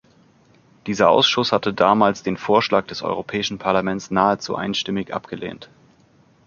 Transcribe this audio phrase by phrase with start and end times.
[0.87, 5.69] Dieser Ausschuss hatte damals den Vorschlag des Europäischen Parlaments nahezu einstimmig abgelehnt.